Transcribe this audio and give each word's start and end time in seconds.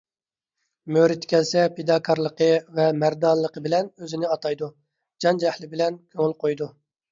مۆرىتى 0.95 1.29
كەلسە 1.33 1.65
پىداكارلىقى 1.75 2.47
ۋە 2.79 2.87
مەردانىلىقى 3.03 3.65
بىلەن 3.67 3.93
ئۆزىنى 4.01 4.33
ئاتايدۇ، 4.33 4.73
جان- 5.27 5.43
جەھلى 5.47 5.73
بىلەن 5.77 6.03
كۆڭۈل 6.11 6.37
قويىدۇ. 6.45 6.73